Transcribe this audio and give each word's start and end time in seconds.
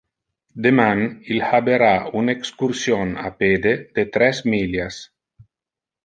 Deman 0.67 1.01
il 1.33 1.39
habera 1.49 1.91
un 2.21 2.25
excursion 2.35 3.07
a 3.27 3.29
pede 3.41 3.73
de 3.99 4.05
tres 4.15 4.41
millias. 4.55 4.97